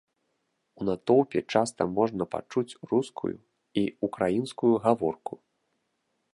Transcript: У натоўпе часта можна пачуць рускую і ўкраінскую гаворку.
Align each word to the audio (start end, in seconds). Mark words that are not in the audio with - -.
У 0.79 0.87
натоўпе 0.89 1.39
часта 1.57 1.81
можна 1.97 2.23
пачуць 2.33 2.77
рускую 2.93 3.33
і 3.85 3.87
ўкраінскую 4.09 4.73
гаворку. 4.87 5.33